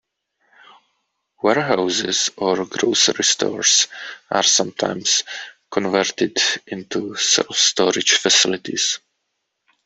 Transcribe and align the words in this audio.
Warehouses 1.43 2.31
or 2.37 2.65
grocery 2.65 3.23
stores 3.23 3.87
are 4.31 4.41
sometimes 4.41 5.21
converted 5.69 6.39
into 6.65 7.15
self-storage 7.15 8.13
facilities. 8.13 8.97